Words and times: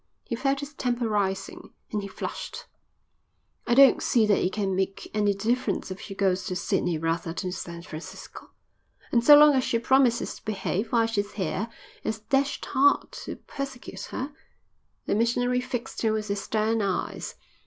He 0.23 0.35
felt 0.35 0.61
his 0.61 0.73
temper 0.73 1.07
rising, 1.07 1.73
and 1.91 2.01
he 2.01 2.07
flushed. 2.07 2.65
"I 3.67 3.75
don't 3.75 4.01
see 4.01 4.25
that 4.25 4.39
it 4.43 4.53
can 4.53 4.75
make 4.75 5.11
any 5.13 5.35
difference 5.35 5.91
if 5.91 6.01
she 6.01 6.15
goes 6.15 6.43
to 6.47 6.55
Sydney 6.55 6.97
rather 6.97 7.25
than 7.25 7.35
to 7.35 7.51
San 7.51 7.83
Francisco, 7.83 8.49
and 9.11 9.23
so 9.23 9.37
long 9.37 9.53
as 9.53 9.63
she 9.63 9.77
promises 9.77 10.37
to 10.37 10.43
behave 10.43 10.91
while 10.91 11.05
she's 11.05 11.33
here 11.33 11.69
it's 12.03 12.17
dashed 12.17 12.65
hard 12.65 13.11
to 13.11 13.35
persecute 13.35 14.05
her." 14.05 14.33
The 15.05 15.13
missionary 15.13 15.61
fixed 15.61 16.01
him 16.01 16.13
with 16.13 16.29
his 16.29 16.41
stern 16.41 16.81
eyes. 16.81 17.35